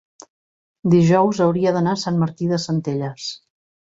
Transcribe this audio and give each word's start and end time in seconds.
dijous 0.93 1.41
hauria 1.45 1.75
d'anar 1.75 1.93
a 1.97 2.01
Sant 2.05 2.17
Martí 2.23 2.49
de 2.53 2.61
Centelles. 2.65 3.29